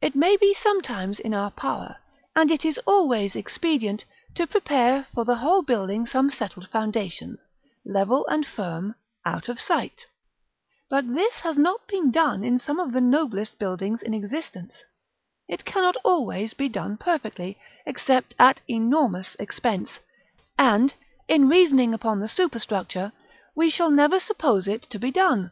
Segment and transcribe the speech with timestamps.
[0.00, 1.96] It may be sometimes in our power,
[2.34, 7.36] and it is always expedient, to prepare for the whole building some settled foundation,
[7.84, 8.94] level and firm,
[9.26, 10.06] out of sight.
[10.88, 14.72] But this has not been done in some of the noblest buildings in existence.
[15.46, 20.00] It cannot always be done perfectly, except at enormous expense;
[20.56, 20.94] and,
[21.28, 23.12] in reasoning upon the superstructure,
[23.54, 25.50] we shall never suppose it to be done.